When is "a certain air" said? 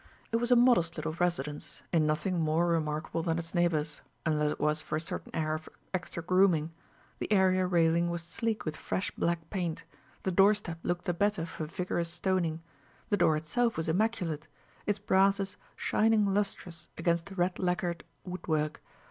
4.95-5.53